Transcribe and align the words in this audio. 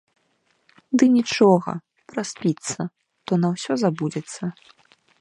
Ды 1.01 1.05
нічога, 1.17 1.71
праспіцца, 2.13 2.79
то 3.29 3.43
на 3.45 3.55
ўсё 3.55 3.73
забудзецца. 3.87 4.43